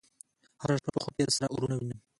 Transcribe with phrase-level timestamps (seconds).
[0.61, 1.99] هره شپه په خوب کې سره اورونه وینم